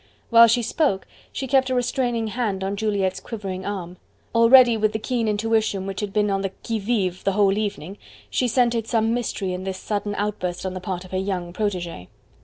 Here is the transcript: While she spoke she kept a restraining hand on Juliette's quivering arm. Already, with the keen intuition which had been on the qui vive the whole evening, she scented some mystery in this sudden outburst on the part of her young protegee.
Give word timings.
While 0.31 0.47
she 0.47 0.63
spoke 0.63 1.05
she 1.31 1.45
kept 1.45 1.69
a 1.69 1.75
restraining 1.75 2.29
hand 2.29 2.63
on 2.63 2.75
Juliette's 2.75 3.19
quivering 3.19 3.67
arm. 3.67 3.97
Already, 4.33 4.75
with 4.75 4.93
the 4.93 4.97
keen 4.97 5.27
intuition 5.27 5.85
which 5.85 5.99
had 5.99 6.11
been 6.11 6.31
on 6.31 6.41
the 6.41 6.49
qui 6.65 6.79
vive 6.79 7.23
the 7.23 7.33
whole 7.33 7.55
evening, 7.55 7.99
she 8.27 8.47
scented 8.47 8.87
some 8.87 9.13
mystery 9.13 9.53
in 9.53 9.63
this 9.63 9.77
sudden 9.77 10.15
outburst 10.15 10.65
on 10.65 10.73
the 10.73 10.81
part 10.81 11.05
of 11.05 11.11
her 11.11 11.19
young 11.19 11.53
protegee. 11.53 12.07